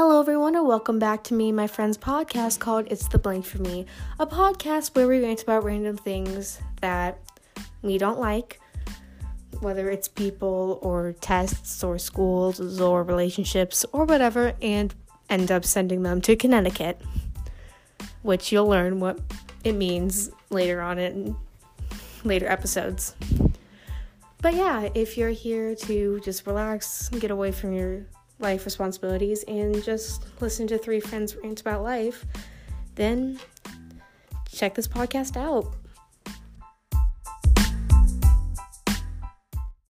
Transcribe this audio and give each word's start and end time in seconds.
Hello, 0.00 0.20
everyone, 0.20 0.54
and 0.54 0.64
welcome 0.64 1.00
back 1.00 1.24
to 1.24 1.34
me, 1.34 1.50
my 1.50 1.66
friend's 1.66 1.98
podcast 1.98 2.60
called 2.60 2.86
It's 2.88 3.08
the 3.08 3.18
Blank 3.18 3.44
for 3.44 3.58
Me, 3.58 3.84
a 4.20 4.28
podcast 4.28 4.94
where 4.94 5.08
we 5.08 5.20
rant 5.20 5.42
about 5.42 5.64
random 5.64 5.96
things 5.96 6.60
that 6.80 7.18
we 7.82 7.98
don't 7.98 8.20
like, 8.20 8.60
whether 9.58 9.90
it's 9.90 10.06
people 10.06 10.78
or 10.82 11.14
tests 11.20 11.82
or 11.82 11.98
schools 11.98 12.80
or 12.80 13.02
relationships 13.02 13.84
or 13.90 14.04
whatever, 14.04 14.52
and 14.62 14.94
end 15.30 15.50
up 15.50 15.64
sending 15.64 16.04
them 16.04 16.20
to 16.20 16.36
Connecticut, 16.36 17.02
which 18.22 18.52
you'll 18.52 18.68
learn 18.68 19.00
what 19.00 19.18
it 19.64 19.72
means 19.72 20.30
later 20.50 20.80
on 20.80 21.00
in 21.00 21.34
later 22.22 22.46
episodes. 22.46 23.16
But 24.42 24.54
yeah, 24.54 24.90
if 24.94 25.18
you're 25.18 25.30
here 25.30 25.74
to 25.74 26.20
just 26.20 26.46
relax, 26.46 27.08
and 27.10 27.20
get 27.20 27.32
away 27.32 27.50
from 27.50 27.72
your 27.72 28.06
life 28.38 28.64
responsibilities, 28.64 29.44
and 29.44 29.82
just 29.82 30.24
listen 30.40 30.66
to 30.68 30.78
three 30.78 31.00
friends 31.00 31.36
rant 31.36 31.60
about 31.60 31.82
life, 31.82 32.24
then 32.94 33.38
check 34.50 34.74
this 34.74 34.88
podcast 34.88 35.36
out. 35.36 35.74